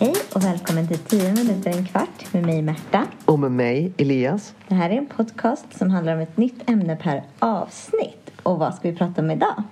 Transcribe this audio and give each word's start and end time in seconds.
Hej 0.00 0.14
och 0.34 0.44
välkommen 0.44 0.88
till 0.88 0.98
10 0.98 1.32
minuter 1.32 1.70
en 1.70 1.86
kvart 1.86 2.32
med 2.32 2.46
mig 2.46 2.62
Märta. 2.62 3.06
Och 3.24 3.38
med 3.38 3.52
mig, 3.52 3.92
Elias. 3.96 4.54
Det 4.68 4.74
här 4.74 4.90
är 4.90 4.94
en 4.94 5.06
podcast 5.06 5.78
som 5.78 5.90
handlar 5.90 6.14
om 6.14 6.20
ett 6.20 6.36
nytt 6.36 6.70
ämne 6.70 6.96
per 6.96 7.22
avsnitt. 7.38 8.30
Och 8.42 8.58
vad 8.58 8.74
ska 8.74 8.90
vi 8.90 8.96
prata 8.96 9.22
om 9.22 9.30
idag? 9.30 9.62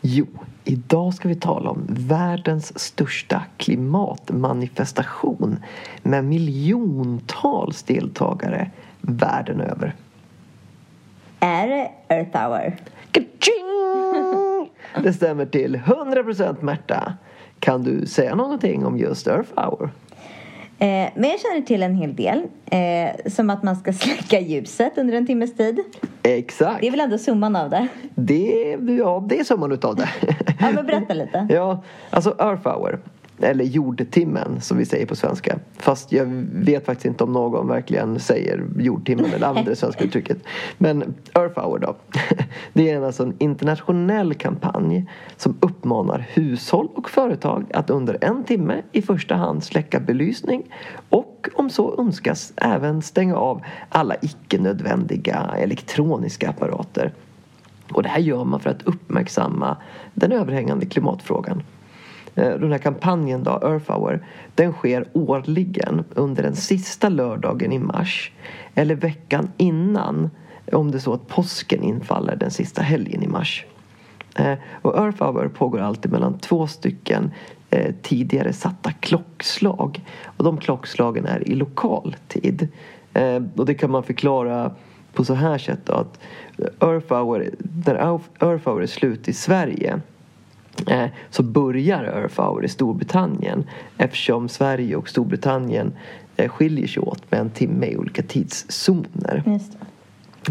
Jo, 0.00 0.26
idag 0.64 1.14
ska 1.14 1.28
vi 1.28 1.34
tala 1.34 1.70
om 1.70 1.86
världens 1.88 2.78
största 2.78 3.42
klimatmanifestation 3.56 5.64
med 6.02 6.24
miljontals 6.24 7.82
deltagare 7.82 8.70
världen 9.00 9.60
över. 9.60 9.94
Är 11.40 11.68
det 11.68 11.90
Earth 12.08 12.38
Hour? 12.38 12.76
Det 15.02 15.12
stämmer 15.12 15.46
till 15.46 15.76
100% 15.76 16.62
Märta. 16.62 17.14
Kan 17.68 17.82
du 17.82 18.06
säga 18.06 18.34
någonting 18.34 18.86
om 18.86 18.98
just 18.98 19.26
Earth 19.26 19.50
Hour? 19.56 19.90
Eh, 20.78 21.10
men 21.14 21.30
jag 21.30 21.40
känner 21.40 21.62
till 21.66 21.82
en 21.82 21.94
hel 21.94 22.16
del. 22.16 22.42
Eh, 22.66 23.30
som 23.30 23.50
att 23.50 23.62
man 23.62 23.76
ska 23.76 23.92
släcka 24.04 24.40
ljuset 24.40 24.98
under 24.98 25.14
en 25.14 25.26
timmes 25.26 25.56
tid. 25.56 25.78
Exakt. 26.22 26.80
Det 26.80 26.86
är 26.86 26.90
väl 26.90 27.00
ändå 27.00 27.18
summan 27.18 27.56
av 27.56 27.70
det? 27.70 27.88
Det, 28.14 28.76
ja, 28.98 29.24
det 29.28 29.40
är 29.40 29.44
summan 29.44 29.72
utav 29.72 29.96
det. 29.96 30.08
Ja, 30.60 30.70
men 30.74 30.86
berätta 30.86 31.14
lite. 31.14 31.46
ja, 31.54 31.82
alltså 32.10 32.36
Earth 32.38 32.68
Hour 32.68 32.98
eller 33.40 33.64
jordtimmen 33.64 34.60
som 34.60 34.78
vi 34.78 34.84
säger 34.84 35.06
på 35.06 35.16
svenska. 35.16 35.58
Fast 35.76 36.12
jag 36.12 36.26
vet 36.52 36.86
faktiskt 36.86 37.06
inte 37.06 37.24
om 37.24 37.32
någon 37.32 37.68
verkligen 37.68 38.20
säger 38.20 38.64
jordtimmen 38.78 39.24
eller 39.24 39.46
använder 39.46 39.70
det 39.70 39.76
svenska 39.76 40.04
uttrycket. 40.04 40.38
Men 40.78 41.14
Earth 41.34 41.60
Hour 41.60 41.78
då. 41.78 41.96
Det 42.72 42.90
är 42.90 43.02
alltså 43.02 43.22
en 43.22 43.34
internationell 43.38 44.34
kampanj 44.34 45.10
som 45.36 45.56
uppmanar 45.60 46.26
hushåll 46.32 46.88
och 46.94 47.10
företag 47.10 47.64
att 47.74 47.90
under 47.90 48.18
en 48.20 48.44
timme 48.44 48.82
i 48.92 49.02
första 49.02 49.34
hand 49.34 49.64
släcka 49.64 50.00
belysning 50.00 50.74
och 51.08 51.48
om 51.54 51.70
så 51.70 52.00
önskas 52.00 52.52
även 52.56 53.02
stänga 53.02 53.36
av 53.36 53.62
alla 53.88 54.14
icke-nödvändiga 54.22 55.54
elektroniska 55.58 56.50
apparater. 56.50 57.12
Och 57.92 58.02
det 58.02 58.08
här 58.08 58.20
gör 58.20 58.44
man 58.44 58.60
för 58.60 58.70
att 58.70 58.82
uppmärksamma 58.82 59.76
den 60.14 60.32
överhängande 60.32 60.86
klimatfrågan. 60.86 61.62
Eh, 62.38 62.58
den 62.58 62.72
här 62.72 62.78
kampanjen 62.78 63.44
då, 63.44 63.50
Earth 63.50 63.92
Hour, 63.92 64.26
den 64.54 64.72
sker 64.72 65.08
årligen 65.12 66.04
under 66.14 66.42
den 66.42 66.56
sista 66.56 67.08
lördagen 67.08 67.72
i 67.72 67.78
mars 67.78 68.32
eller 68.74 68.94
veckan 68.94 69.50
innan 69.56 70.30
om 70.72 70.90
det 70.90 70.98
är 70.98 71.00
så 71.00 71.12
att 71.12 71.28
påsken 71.28 71.82
infaller 71.82 72.36
den 72.36 72.50
sista 72.50 72.82
helgen 72.82 73.22
i 73.22 73.26
mars. 73.26 73.64
Eh, 74.36 74.54
och 74.82 74.98
Earth 74.98 75.22
Hour 75.22 75.48
pågår 75.48 75.78
alltid 75.78 76.12
mellan 76.12 76.38
två 76.38 76.66
stycken 76.66 77.30
eh, 77.70 77.94
tidigare 78.02 78.52
satta 78.52 78.92
klockslag. 78.92 80.04
Och 80.24 80.44
de 80.44 80.56
klockslagen 80.56 81.26
är 81.26 81.48
i 81.48 81.54
lokal 81.54 82.16
tid. 82.28 82.68
Och 83.56 83.66
det 83.66 83.74
kan 83.74 83.90
man 83.90 84.02
förklara 84.02 84.72
på 85.12 85.24
så 85.24 85.34
här 85.34 85.58
sätt 85.58 85.80
då, 85.84 85.92
att 85.92 86.20
Earth 86.80 87.14
Hour, 87.14 87.50
när 87.86 87.94
Earth 87.94 88.68
Hour 88.68 88.82
är 88.82 88.86
slut 88.86 89.28
i 89.28 89.32
Sverige 89.32 90.00
så 91.30 91.42
börjar 91.42 92.04
Earth 92.04 92.40
Hour 92.40 92.64
i 92.64 92.68
Storbritannien 92.68 93.64
eftersom 93.96 94.48
Sverige 94.48 94.96
och 94.96 95.08
Storbritannien 95.08 95.92
eh, 96.36 96.48
skiljer 96.48 96.86
sig 96.86 97.02
åt 97.02 97.30
med 97.30 97.40
en 97.40 97.50
timme 97.50 97.86
i 97.86 97.96
olika 97.96 98.22
tidszoner. 98.22 99.42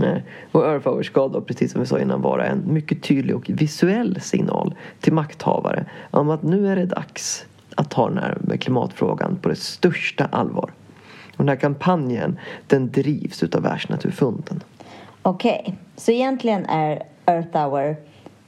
Eh, 0.02 0.18
och 0.52 0.66
Earth 0.66 0.88
Hour 0.88 1.04
ska 1.04 1.28
då, 1.28 1.42
precis 1.42 1.72
som 1.72 1.82
vi 1.82 1.88
sa 1.88 2.00
innan, 2.00 2.22
vara 2.22 2.46
en 2.46 2.74
mycket 2.74 3.04
tydlig 3.04 3.36
och 3.36 3.50
visuell 3.50 4.22
signal 4.22 4.76
till 5.00 5.14
makthavare 5.14 5.86
om 6.12 6.30
att 6.30 6.44
nu 6.44 6.68
är 6.68 6.76
det 6.76 6.86
dags 6.86 7.46
att 7.76 7.90
ta 7.90 8.10
den 8.10 8.18
här 8.18 8.38
med 8.42 8.62
klimatfrågan 8.62 9.38
på 9.42 9.50
det 9.50 9.56
största 9.56 10.26
allvar. 10.26 10.72
Och 11.32 11.38
den 11.38 11.50
här 11.50 11.56
kampanjen 11.56 12.40
den 12.68 12.92
drivs 12.92 13.44
utav 13.44 13.62
Världsnaturfonden. 13.62 14.64
Okej, 15.22 15.62
okay. 15.64 15.76
så 15.96 16.12
egentligen 16.12 16.66
är 16.66 17.04
Earth 17.26 17.58
Hour 17.58 17.96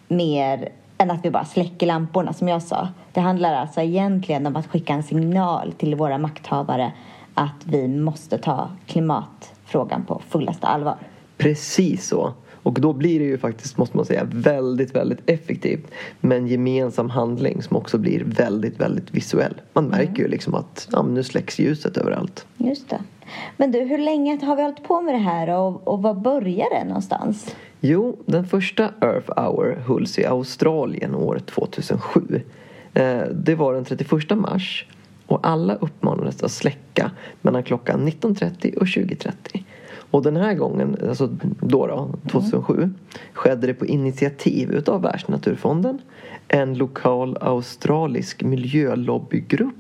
mer 0.07 0.69
än 0.99 1.11
att 1.11 1.25
vi 1.25 1.31
bara 1.31 1.45
släcker 1.45 1.87
lamporna 1.87 2.33
som 2.33 2.47
jag 2.47 2.63
sa. 2.63 2.87
Det 3.13 3.19
handlar 3.19 3.53
alltså 3.53 3.81
egentligen 3.81 4.47
om 4.47 4.55
att 4.55 4.67
skicka 4.67 4.93
en 4.93 5.03
signal 5.03 5.71
till 5.71 5.95
våra 5.95 6.17
makthavare 6.17 6.91
att 7.33 7.65
vi 7.65 7.87
måste 7.87 8.37
ta 8.37 8.69
klimatfrågan 8.85 10.05
på 10.05 10.21
fullaste 10.29 10.67
allvar. 10.67 10.97
Precis 11.37 12.07
så. 12.07 12.33
Och 12.63 12.81
då 12.81 12.93
blir 12.93 13.19
det 13.19 13.25
ju 13.25 13.37
faktiskt, 13.37 13.77
måste 13.77 13.97
man 13.97 14.05
säga, 14.05 14.27
väldigt, 14.31 14.95
väldigt 14.95 15.29
effektivt 15.29 15.91
med 16.19 16.37
en 16.37 16.47
gemensam 16.47 17.09
handling 17.09 17.63
som 17.63 17.77
också 17.77 17.97
blir 17.97 18.23
väldigt, 18.23 18.79
väldigt 18.79 19.11
visuell. 19.11 19.61
Man 19.73 19.85
märker 19.85 20.09
mm. 20.09 20.21
ju 20.21 20.27
liksom 20.27 20.55
att 20.55 20.87
ja, 20.91 21.03
nu 21.03 21.23
släcks 21.23 21.59
ljuset 21.59 21.97
överallt. 21.97 22.45
Just 22.57 22.89
det. 22.89 23.01
Men 23.57 23.71
du, 23.71 23.79
hur 23.79 23.97
länge 23.97 24.45
har 24.45 24.55
vi 24.55 24.61
hållit 24.61 24.83
på 24.83 25.01
med 25.01 25.13
det 25.13 25.19
här 25.19 25.49
och, 25.49 25.87
och 25.87 26.01
var 26.01 26.13
börjar 26.13 26.67
det 26.79 26.85
någonstans? 26.85 27.55
Jo, 27.81 28.17
den 28.25 28.47
första 28.47 28.83
Earth 29.01 29.39
Hour 29.39 29.83
hölls 29.87 30.19
i 30.19 30.25
Australien 30.25 31.15
år 31.15 31.39
2007. 31.39 32.41
Eh, 32.93 33.21
det 33.31 33.55
var 33.55 33.73
den 33.73 33.85
31 33.85 34.37
mars 34.37 34.85
och 35.25 35.39
alla 35.43 35.75
uppmanades 35.75 36.43
att 36.43 36.51
släcka 36.51 37.11
mellan 37.41 37.63
klockan 37.63 38.07
19.30 38.07 38.75
och 38.75 38.85
20.30. 38.85 39.63
Och 40.11 40.23
den 40.23 40.35
här 40.35 40.53
gången, 40.53 40.97
alltså 41.09 41.27
då, 41.61 41.87
då 41.87 42.09
2007, 42.31 42.73
mm. 42.73 42.95
skedde 43.33 43.67
det 43.67 43.73
på 43.73 43.85
initiativ 43.85 44.71
utav 44.71 45.01
Världsnaturfonden, 45.01 46.01
en 46.47 46.73
lokal 46.73 47.37
australisk 47.41 48.43
miljölobbygrupp 48.43 49.75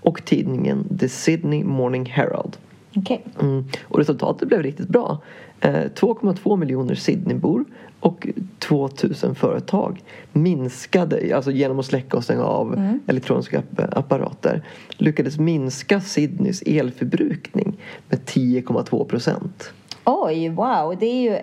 och 0.00 0.24
tidningen 0.24 0.98
The 0.98 1.08
Sydney 1.08 1.64
Morning 1.64 2.06
Herald. 2.06 2.56
Okay. 2.96 3.18
Mm. 3.40 3.64
Och 3.84 3.98
resultatet 3.98 4.48
blev 4.48 4.62
riktigt 4.62 4.88
bra. 4.88 5.18
2,2 5.60 6.52
eh, 6.52 6.56
miljoner 6.56 6.94
Sydneybor 6.94 7.64
och 8.00 8.28
2000 8.58 9.34
företag 9.34 10.02
minskade, 10.32 11.36
alltså 11.36 11.50
genom 11.50 11.78
att 11.78 11.86
släcka 11.86 12.16
och 12.16 12.24
stänga 12.24 12.44
av 12.44 12.74
mm. 12.74 13.00
elektroniska 13.06 13.62
apparater, 13.76 14.62
lyckades 14.90 15.38
minska 15.38 16.00
Sydneys 16.00 16.62
elförbrukning 16.62 17.76
med 18.08 18.18
10,2 18.18 19.04
procent. 19.04 19.72
Oj, 20.04 20.48
wow! 20.48 20.96
Det 21.00 21.06
är 21.06 21.22
ju 21.22 21.38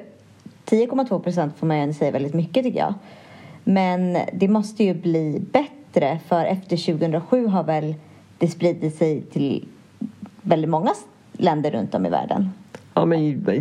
10,2 0.66 1.20
procent 1.20 1.58
får 1.58 1.68
man 1.68 1.88
ju 1.88 1.94
säga 1.94 2.12
väldigt 2.12 2.34
mycket 2.34 2.64
tycker 2.64 2.80
jag. 2.80 2.94
Men 3.64 4.18
det 4.34 4.48
måste 4.48 4.84
ju 4.84 4.94
bli 4.94 5.42
bättre 5.52 6.20
för 6.28 6.46
efter 6.46 6.78
2007 6.78 7.48
har 7.48 7.64
väl 7.64 7.96
det 8.38 8.48
spridit 8.48 8.96
sig 8.96 9.22
till 9.22 9.68
väldigt 10.42 10.70
många 10.70 10.94
länder 11.40 11.72
runt 11.72 11.96
om 11.96 12.06
i 12.06 12.10
världen. 12.10 12.50
Ja 12.94 13.06
men 13.06 13.20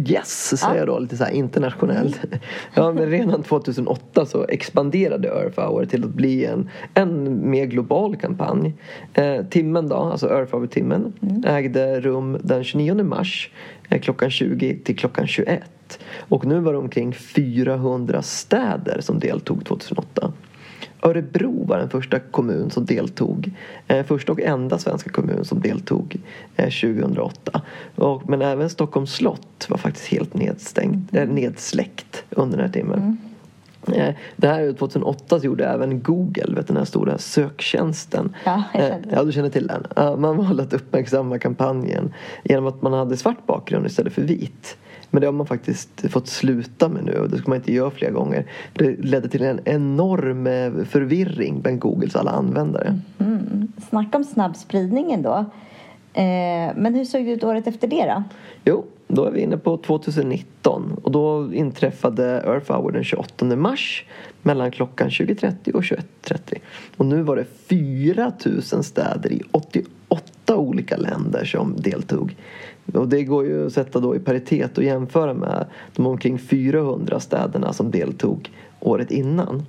yes, 0.08 0.60
säger 0.60 0.74
ja. 0.74 0.78
jag 0.78 0.86
då 0.86 0.98
lite 0.98 1.16
så 1.16 1.28
internationellt. 1.28 2.24
Mm. 2.24 2.38
Ja 2.74 2.92
men 2.92 3.10
redan 3.10 3.42
2008 3.42 4.26
så 4.26 4.46
expanderade 4.48 5.28
Earth 5.28 5.60
Hour 5.60 5.84
till 5.84 6.04
att 6.04 6.10
bli 6.10 6.44
en, 6.44 6.70
en 6.94 7.40
mer 7.50 7.66
global 7.66 8.16
kampanj. 8.16 8.74
Eh, 9.14 9.44
timmen 9.50 9.88
då, 9.88 9.96
alltså 9.96 10.28
Earth 10.28 10.54
Hour-timmen, 10.54 11.12
mm. 11.22 11.44
ägde 11.44 12.00
rum 12.00 12.38
den 12.42 12.64
29 12.64 13.04
mars 13.04 13.50
eh, 13.88 14.00
klockan 14.00 14.30
20 14.30 14.78
till 14.84 14.96
klockan 14.96 15.26
21. 15.26 15.62
Och 16.18 16.46
nu 16.46 16.60
var 16.60 16.72
det 16.72 16.78
omkring 16.78 17.12
400 17.12 18.22
städer 18.22 19.00
som 19.00 19.18
deltog 19.18 19.64
2008. 19.64 20.32
Örebro 21.02 21.64
var 21.64 21.78
den 21.78 21.90
första 21.90 22.18
kommun 22.18 22.70
som 22.70 22.84
deltog. 22.84 23.50
Eh, 23.88 24.06
första 24.06 24.32
och 24.32 24.40
enda 24.40 24.78
svenska 24.78 25.10
kommun 25.10 25.44
som 25.44 25.60
deltog 25.60 26.16
eh, 26.56 26.64
2008. 26.64 27.62
Och, 27.94 28.28
men 28.28 28.42
även 28.42 28.70
Stockholms 28.70 29.12
slott 29.12 29.66
var 29.68 29.78
faktiskt 29.78 30.06
helt 30.06 30.34
nedstängt, 30.34 31.14
eh, 31.14 31.28
nedsläckt 31.28 32.24
under 32.30 32.56
den 32.56 32.66
här 32.66 32.72
timmen. 32.72 32.98
Mm. 32.98 33.18
Eh, 34.00 34.14
det 34.36 34.48
här 34.48 34.72
2008 34.72 35.38
gjorde 35.38 35.64
även 35.64 36.02
Google, 36.02 36.54
vet 36.54 36.66
den 36.66 36.76
här 36.76 36.84
stora 36.84 37.18
söktjänsten. 37.18 38.34
Ja, 38.44 38.62
jag 38.74 38.82
eh, 38.82 38.96
ja 39.10 39.24
du 39.24 39.32
känner 39.32 39.50
till 39.50 39.66
den. 39.66 39.86
Man 40.20 40.36
valde 40.36 40.62
att 40.62 40.72
uppmärksamma 40.72 41.38
kampanjen 41.38 42.14
genom 42.44 42.66
att 42.66 42.82
man 42.82 42.92
hade 42.92 43.16
svart 43.16 43.46
bakgrund 43.46 43.86
istället 43.86 44.12
för 44.12 44.22
vit. 44.22 44.76
Men 45.10 45.20
det 45.20 45.26
har 45.26 45.32
man 45.32 45.46
faktiskt 45.46 46.10
fått 46.10 46.28
sluta 46.28 46.88
med 46.88 47.04
nu 47.04 47.18
och 47.18 47.30
det 47.30 47.38
ska 47.38 47.48
man 47.48 47.58
inte 47.58 47.72
göra 47.72 47.90
fler 47.90 48.10
gånger. 48.10 48.46
Det 48.72 49.04
ledde 49.04 49.28
till 49.28 49.42
en 49.42 49.60
enorm 49.64 50.46
eh, 50.46 50.84
förvirring 50.84 51.60
bland 51.60 51.78
Googles 51.78 52.16
alla 52.16 52.30
användare. 52.30 53.00
Mm. 53.18 53.72
Snacka 53.88 54.18
om 54.18 54.24
snabbspridningen 54.24 55.22
då. 55.22 55.44
Eh, 56.12 56.74
men 56.76 56.94
hur 56.94 57.04
såg 57.04 57.24
det 57.24 57.30
ut 57.30 57.44
året 57.44 57.66
efter 57.66 57.88
det 57.88 58.04
då? 58.04 58.22
Jo, 58.64 58.84
då 59.08 59.24
är 59.24 59.30
vi 59.30 59.40
inne 59.40 59.56
på 59.56 59.76
2019 59.76 61.00
och 61.02 61.10
då 61.10 61.54
inträffade 61.54 62.24
Earth 62.24 62.72
Hour 62.72 62.92
den 62.92 63.04
28 63.04 63.44
mars 63.56 64.04
mellan 64.42 64.70
klockan 64.70 65.08
20.30 65.08 65.72
och 65.72 65.82
21.30. 65.82 66.58
Och 66.96 67.06
nu 67.06 67.22
var 67.22 67.36
det 67.36 67.44
4 67.68 68.32
000 68.72 68.84
städer 68.84 69.32
i 69.32 69.42
88 69.50 69.88
olika 70.56 70.96
länder 70.96 71.44
som 71.44 71.74
deltog. 71.76 72.36
Och 72.94 73.08
det 73.08 73.24
går 73.24 73.44
ju 73.44 73.66
att 73.66 73.72
sätta 73.72 74.00
då 74.00 74.16
i 74.16 74.18
paritet 74.18 74.78
och 74.78 74.84
jämföra 74.84 75.34
med 75.34 75.66
de 75.96 76.06
omkring 76.06 76.38
400 76.38 77.20
städerna 77.20 77.72
som 77.72 77.90
deltog 77.90 78.50
året 78.80 79.10
innan. 79.10 79.62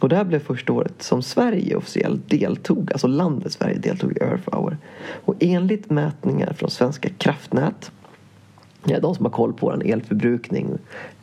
Och 0.00 0.08
det 0.08 0.16
här 0.16 0.24
blev 0.24 0.38
första 0.38 0.72
året 0.72 1.02
som 1.02 1.22
Sverige 1.22 1.76
officiellt 1.76 2.30
deltog, 2.30 2.92
alltså 2.92 3.06
landet 3.06 3.52
Sverige 3.52 3.78
deltog 3.78 4.12
i 4.12 4.20
Earth 4.20 4.56
Hour. 4.56 4.76
Och 5.24 5.34
enligt 5.40 5.90
mätningar 5.90 6.52
från 6.52 6.70
Svenska 6.70 7.08
kraftnät, 7.08 7.92
ja, 8.84 9.00
de 9.00 9.14
som 9.14 9.24
har 9.24 9.32
koll 9.32 9.52
på 9.52 9.66
vår 9.66 9.86
elförbrukning 9.86 10.68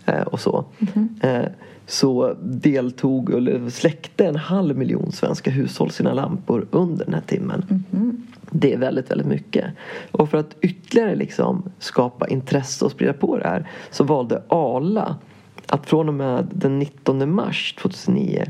eh, 0.05 0.21
och 0.21 0.39
så, 0.39 0.65
eh, 1.21 1.45
så 1.85 2.35
deltog, 2.41 3.33
eller 3.33 3.69
släckte 3.69 4.25
en 4.25 4.35
halv 4.35 4.77
miljon 4.77 5.11
svenska 5.11 5.51
hushåll 5.51 5.91
sina 5.91 6.13
lampor 6.13 6.67
under 6.71 7.05
den 7.05 7.13
här 7.13 7.21
timmen. 7.21 7.83
Det 8.51 8.73
är 8.73 8.77
väldigt, 8.77 9.11
väldigt 9.11 9.27
mycket. 9.27 9.65
Och 10.11 10.29
för 10.29 10.37
att 10.37 10.55
ytterligare 10.61 11.15
liksom 11.15 11.71
skapa 11.79 12.27
intresse 12.27 12.85
och 12.85 12.91
sprida 12.91 13.13
på 13.13 13.37
det 13.37 13.47
här 13.47 13.69
så 13.89 14.03
valde 14.03 14.43
Arla 14.47 15.15
att 15.67 15.85
från 15.85 16.07
och 16.07 16.13
med 16.13 16.47
den 16.53 16.79
19 16.79 17.35
mars 17.35 17.75
2009 17.81 18.45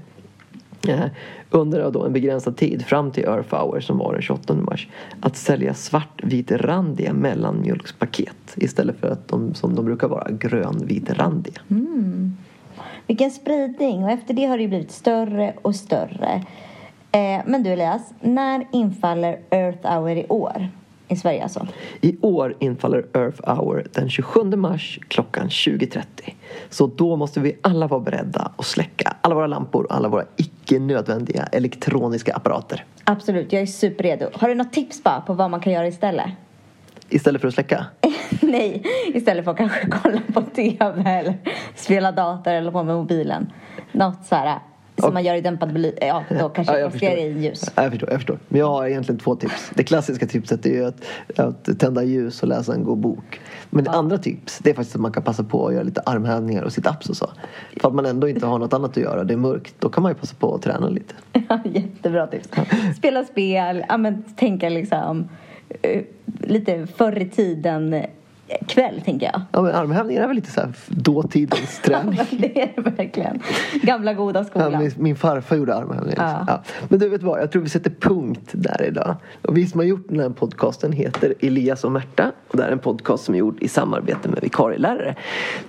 eh, 0.88 1.06
under 1.50 1.92
då 1.92 2.06
en 2.06 2.13
begränsad 2.13 2.57
tid 2.57 2.86
fram 2.86 3.12
till 3.12 3.24
Earth 3.24 3.56
Hour 3.56 3.80
som 3.80 3.98
var 3.98 4.13
den 4.13 4.21
28 4.21 4.53
mars 4.53 4.88
att 5.19 5.38
sälja 5.38 5.74
svartvitrandiga 5.74 7.13
mellanmjölkspaket 7.13 8.53
istället 8.56 9.00
för 9.00 9.07
att 9.07 9.27
de 9.27 9.53
som 9.53 9.75
de 9.75 9.86
brukar 9.86 10.07
vara 10.07 10.31
grönvitrandiga. 10.31 11.62
Mm. 11.69 12.38
Vilken 13.07 13.31
spridning! 13.31 14.03
Och 14.03 14.12
efter 14.12 14.33
det 14.33 14.45
har 14.45 14.57
det 14.57 14.63
ju 14.63 14.69
blivit 14.69 14.92
större 14.92 15.53
och 15.62 15.75
större. 15.75 16.44
Eh, 17.12 17.42
men 17.46 17.63
du 17.63 17.69
Elias, 17.69 18.13
när 18.19 18.68
infaller 18.72 19.40
Earth 19.50 19.94
Hour 19.94 20.18
i 20.18 20.25
år? 20.30 20.69
I 21.08 21.16
Sverige 21.16 21.44
alltså. 21.44 21.68
I 22.02 22.18
år 22.22 22.56
infaller 22.60 23.06
Earth 23.13 23.50
Hour 23.50 23.88
den 23.94 24.10
27 24.10 24.44
mars 24.44 25.00
klockan 25.08 25.48
20.30. 25.48 26.04
Så 26.69 26.88
då 26.88 27.16
måste 27.16 27.40
vi 27.40 27.58
alla 27.62 27.88
vara 27.88 28.00
beredda 28.00 28.52
att 28.58 28.66
släcka 28.66 29.16
alla 29.22 29.36
våra 29.36 29.48
lampor 29.48 29.84
och 29.84 29.96
alla 29.96 30.10
våra 30.10 30.25
icke 30.38 30.80
nödvändiga 30.80 31.44
elektroniska 31.52 32.36
apparater. 32.36 32.86
Absolut, 33.04 33.54
jag 33.54 33.62
är 33.62 33.66
superredo. 33.66 34.30
Har 34.34 34.48
du 34.48 34.56
något 34.56 34.74
tips 34.74 35.04
bara 35.04 35.22
på 35.22 35.34
vad 35.34 35.52
man 35.52 35.60
kan 35.60 35.74
göra 35.74 35.88
istället? 35.88 36.28
Istället 37.10 37.42
för 37.42 37.48
att 37.48 37.54
släcka. 37.54 37.86
Nej, 38.42 38.84
istället 39.13 39.46
för 39.46 39.52
att 39.52 39.58
kanske 39.58 39.88
kolla 39.88 40.22
på 40.34 40.42
TV 40.56 41.04
eller 41.06 41.38
spela 41.75 42.12
dator 42.12 42.52
eller 42.52 42.72
på 42.72 42.84
med 42.84 42.96
mobilen. 42.96 43.52
Något 43.92 44.25
så 44.25 44.36
här 44.36 44.60
som 45.01 45.07
Och- 45.07 45.13
man 45.13 45.24
gör 45.24 45.36
i 45.36 45.42
dämpad 45.42 45.74
belysning. 45.74 46.07
Ja, 46.09 46.24
då 46.39 46.50
kanske 46.50 46.74
Ja, 46.74 46.80
ja, 46.80 46.92
jag 47.01 47.18
det 47.18 47.21
i 47.21 47.39
ljus. 47.45 47.71
Ja, 47.75 47.83
jag 47.83 47.92
förstår, 47.92 48.09
jag 48.09 48.19
förstår. 48.19 48.39
Men 48.48 48.59
jag 48.59 48.68
har 48.68 48.88
egentligen 48.88 49.19
två 49.19 49.36
tips. 49.36 49.71
Det 49.75 49.83
klassiska 49.83 50.27
tipset 50.27 50.65
är 50.65 50.69
ju 50.69 50.86
att, 50.86 51.03
att 51.39 51.80
tända 51.80 52.03
ljus 52.03 52.42
och 52.44 52.48
läsa 52.50 52.74
en 52.74 52.83
god 52.83 52.98
bok. 52.98 53.39
Men 53.69 53.83
det 53.83 53.92
andra 53.92 54.18
tips 54.18 54.59
det 54.63 54.69
är 54.69 54.74
faktiskt 54.74 54.95
att 54.95 55.01
man 55.01 55.12
kan 55.12 55.24
passa 55.24 55.44
på 55.44 55.68
att 55.68 55.74
göra 55.74 55.83
lite 55.83 56.01
armhävningar 56.06 56.63
och 56.63 56.71
sit-ups 56.71 57.09
och 57.09 57.18
så. 57.18 57.30
För 57.81 57.88
att 57.88 57.95
man 57.95 58.06
ändå 58.06 58.27
inte 58.30 58.45
har 58.45 58.59
något 58.59 58.74
annat 58.74 58.92
att 58.92 58.98
göra, 59.03 59.24
det 59.24 59.33
är 59.33 59.38
mörkt, 59.38 59.75
då 59.80 59.89
kan 59.89 60.03
man 60.03 60.12
ju 60.12 60.15
passa 60.15 60.36
på 60.39 60.56
att 60.56 60.62
träna 60.62 60.89
lite. 60.89 61.13
Ja, 61.50 61.59
Jättebra 61.65 62.27
tips. 62.27 62.50
Spela 62.98 63.24
spel, 63.24 63.86
ja, 63.89 63.98
men, 63.98 64.24
tänka 64.24 64.69
liksom 64.69 65.30
eh, 65.81 66.01
lite 66.39 66.88
förr 66.95 67.21
i 67.21 67.30
tiden 67.30 67.94
eh, 67.94 68.06
kväll, 68.68 69.01
tänker 69.06 69.25
jag. 69.25 69.42
Ja, 69.51 69.62
men 69.62 69.75
armhävningar 69.75 70.24
är 70.24 70.27
väl 70.27 70.36
lite 70.36 70.51
så 70.51 70.62
här 70.62 70.69
dåtidens 70.88 71.80
träning. 71.86 72.19
Det 72.31 72.62
är 72.62 72.71
det 72.75 72.81
verkligen. 72.81 73.39
Gamla 73.81 74.13
goda 74.13 74.39
Ja, 74.39 74.45
skolan. 74.45 74.80
min, 74.83 74.92
min 74.98 75.15
farfar 75.15 75.56
gjorde 75.56 75.75
armhävningar. 75.75 76.15
Ja. 76.18 76.45
Ja. 76.48 76.63
Men 76.89 77.00
du 77.00 77.09
vet 77.09 77.24
vad, 77.24 77.42
jag 77.42 77.51
tror 77.51 77.62
vi 77.62 77.69
sätter 77.69 77.92
punkt 78.00 78.50
där 78.51 78.81
idag. 78.88 79.15
Och 79.42 79.57
vi 79.57 79.68
som 79.68 79.80
har 79.80 79.86
gjort 79.86 80.06
den 80.09 80.19
här 80.19 80.30
podcasten 80.30 80.92
heter 80.92 81.33
Elias 81.39 81.83
och 81.83 81.92
Märta. 81.92 82.31
Och 82.48 82.57
det 82.57 82.63
här 82.63 82.69
är 82.69 82.74
en 82.74 82.80
podcast 82.80 83.24
som 83.24 83.36
är 83.36 83.39
gjord 83.39 83.63
i 83.63 83.68
samarbete 83.68 84.30
med 84.30 84.39
vikarielärare. 84.42 85.15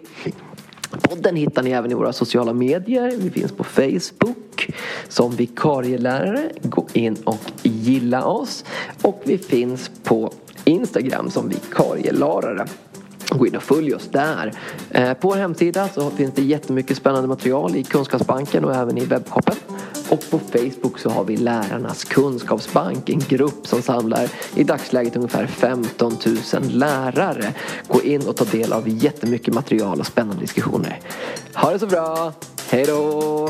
Podden 1.01 1.36
hittar 1.36 1.63
ni 1.63 1.71
även 1.71 1.92
i 1.92 1.94
våra 1.94 2.13
sociala 2.13 2.53
medier. 2.53 3.13
Vi 3.18 3.30
finns 3.30 3.51
på 3.51 3.63
Facebook 3.63 4.69
som 5.07 5.31
vikarielärare. 5.31 6.50
Gå 6.62 6.88
in 6.94 7.18
och 7.24 7.51
gilla 7.63 8.25
oss. 8.25 8.65
Och 9.01 9.21
vi 9.25 9.38
finns 9.38 9.92
på 10.03 10.31
Instagram 10.63 11.30
som 11.30 11.50
vikarielärare. 11.50 12.65
Gå 13.30 13.47
in 13.47 13.56
och 13.56 13.63
följ 13.63 13.95
oss 13.95 14.09
där. 14.12 14.53
Eh, 14.89 15.13
på 15.13 15.27
vår 15.27 15.36
hemsida 15.36 15.88
så 15.88 16.09
finns 16.09 16.33
det 16.33 16.42
jättemycket 16.42 16.97
spännande 16.97 17.27
material 17.27 17.75
i 17.75 17.83
Kunskapsbanken 17.83 18.65
och 18.65 18.75
även 18.75 18.97
i 18.97 19.06
webbshoppen. 19.06 19.56
Och 20.10 20.30
på 20.30 20.40
Facebook 20.40 21.00
så 21.00 21.10
har 21.10 21.24
vi 21.24 21.38
Lärarnas 21.38 22.04
kunskapsbank, 22.04 23.10
en 23.10 23.19
grupp 23.19 23.68
som 23.68 23.81
samlar 23.81 24.30
i 24.56 24.63
dagsläget 24.63 25.16
ungefär 25.16 25.48
15 25.48 26.18
000 26.54 26.63
lärare. 26.69 27.54
Gå 27.88 28.02
in 28.04 28.28
och 28.28 28.36
ta 28.36 28.46
del 28.46 28.74
av 28.74 28.90
jättemycket 28.90 29.54
material 29.54 30.00
och 30.00 30.07
spännande 30.07 30.42
diskussioner. 30.42 31.00
Ha 31.54 31.72
det 31.72 31.80
så 31.80 31.88
bra! 31.88 32.34
Hej 32.69 32.86
då! 32.86 33.50